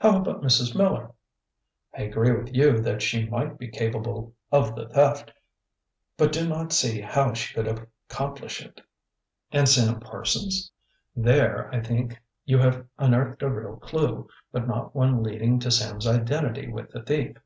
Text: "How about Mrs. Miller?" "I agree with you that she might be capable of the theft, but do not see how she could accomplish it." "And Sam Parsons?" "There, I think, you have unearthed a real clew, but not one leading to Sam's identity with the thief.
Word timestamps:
"How 0.00 0.18
about 0.18 0.42
Mrs. 0.42 0.76
Miller?" 0.76 1.12
"I 1.96 2.02
agree 2.02 2.30
with 2.32 2.54
you 2.54 2.78
that 2.82 3.00
she 3.00 3.26
might 3.26 3.56
be 3.56 3.68
capable 3.68 4.34
of 4.52 4.74
the 4.76 4.86
theft, 4.86 5.32
but 6.18 6.30
do 6.30 6.46
not 6.46 6.74
see 6.74 7.00
how 7.00 7.32
she 7.32 7.54
could 7.54 7.66
accomplish 8.06 8.62
it." 8.62 8.82
"And 9.50 9.66
Sam 9.66 9.98
Parsons?" 9.98 10.70
"There, 11.16 11.74
I 11.74 11.80
think, 11.80 12.20
you 12.44 12.58
have 12.58 12.86
unearthed 12.98 13.42
a 13.42 13.48
real 13.48 13.76
clew, 13.78 14.28
but 14.52 14.68
not 14.68 14.94
one 14.94 15.22
leading 15.22 15.58
to 15.60 15.70
Sam's 15.70 16.06
identity 16.06 16.68
with 16.68 16.90
the 16.90 17.00
thief. 17.02 17.38